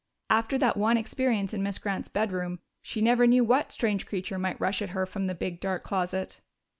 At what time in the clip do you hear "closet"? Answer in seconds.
5.83-6.41